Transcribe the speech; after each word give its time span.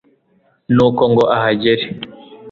nuko 0.75 1.01
ngo 1.11 1.23
ahagere 1.35 1.83